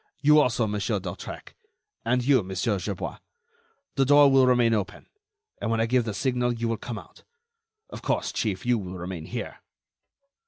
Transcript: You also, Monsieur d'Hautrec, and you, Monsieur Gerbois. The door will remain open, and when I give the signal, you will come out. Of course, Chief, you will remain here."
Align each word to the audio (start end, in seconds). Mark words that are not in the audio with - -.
You 0.19 0.39
also, 0.39 0.65
Monsieur 0.65 0.97
d'Hautrec, 0.99 1.53
and 2.03 2.25
you, 2.25 2.41
Monsieur 2.41 2.79
Gerbois. 2.79 3.19
The 3.93 4.03
door 4.03 4.31
will 4.31 4.47
remain 4.47 4.73
open, 4.73 5.05
and 5.61 5.69
when 5.69 5.79
I 5.79 5.85
give 5.85 6.05
the 6.05 6.13
signal, 6.15 6.53
you 6.55 6.67
will 6.67 6.77
come 6.77 6.97
out. 6.97 7.23
Of 7.91 8.01
course, 8.01 8.31
Chief, 8.31 8.65
you 8.65 8.79
will 8.79 8.97
remain 8.97 9.25
here." 9.27 9.59